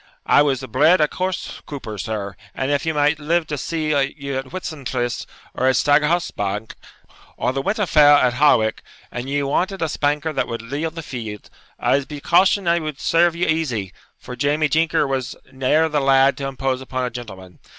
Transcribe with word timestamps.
I 0.25 0.41
was 0.41 0.63
bred 0.63 0.99
a 0.99 1.07
horse 1.11 1.61
couper, 1.67 1.99
sir; 1.99 2.35
and 2.55 2.71
if 2.71 2.87
I 2.87 2.91
might 2.91 3.19
live 3.19 3.45
to 3.45 3.55
see 3.55 3.89
you 4.17 4.35
at 4.35 4.51
Whitson 4.51 4.83
tryst, 4.83 5.27
or 5.53 5.67
at 5.67 5.75
Stagshawbank, 5.75 6.73
or 7.37 7.53
the 7.53 7.61
winter 7.61 7.85
fair 7.85 8.15
at 8.15 8.33
Hawick, 8.33 8.81
and 9.11 9.29
ye 9.29 9.43
wanted 9.43 9.83
a 9.83 9.87
spanker 9.87 10.33
that 10.33 10.47
would 10.47 10.63
lead 10.63 10.95
the 10.95 11.03
field, 11.03 11.51
I'se 11.79 12.05
be 12.05 12.19
caution 12.19 12.67
I 12.67 12.79
would 12.79 12.99
serve 12.99 13.35
ye 13.35 13.45
easy; 13.45 13.93
for 14.17 14.35
Jamie 14.35 14.69
Jinker 14.69 15.07
was 15.07 15.35
ne'er 15.51 15.87
the 15.87 16.01
lad 16.01 16.35
to 16.37 16.47
impose 16.47 16.81
upon 16.81 17.05
a 17.05 17.11
gentleman. 17.11 17.59